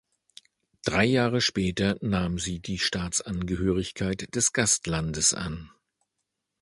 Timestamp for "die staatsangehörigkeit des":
2.59-4.51